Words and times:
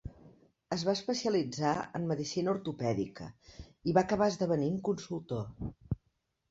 Es 0.75 0.85
va 0.87 0.95
especialitzar 0.99 1.73
en 1.99 2.07
medicina 2.13 2.53
ortopèdica, 2.55 3.29
i 3.93 3.97
va 4.01 4.05
acabar 4.09 4.33
esdevenint 4.35 4.83
consultor. 4.91 5.47